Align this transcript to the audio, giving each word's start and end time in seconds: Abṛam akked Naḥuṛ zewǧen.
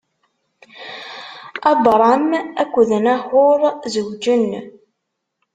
Abṛam 1.71 2.27
akked 2.61 2.87
Naḥuṛ 3.03 3.59
zewǧen. 3.93 4.49